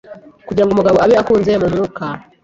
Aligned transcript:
Kugira 0.47 0.63
ngo 0.65 0.73
umugabo 0.73 0.97
abe 1.03 1.15
akuze 1.21 1.51
mu 1.61 1.67
mwuka 1.73 2.05